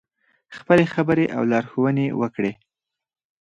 [0.57, 2.51] خپلې خبرې او لارښوونې وکړې.